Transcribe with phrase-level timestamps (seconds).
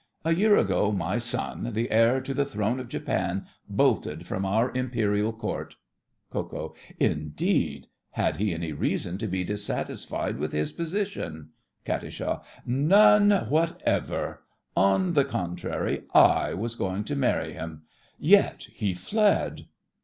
[0.25, 4.71] A year ago my son, the heir to the throne of Japan, bolted from our
[4.71, 5.75] Imperial Court.
[6.31, 6.73] KO.
[6.99, 7.85] Indeed!
[8.13, 11.49] Had he any reason to be dissatisfied with his position?
[11.85, 12.09] KAT.
[12.65, 14.41] None whatever.
[14.75, 19.67] On the contrary, I was going to marry him—yet he fled!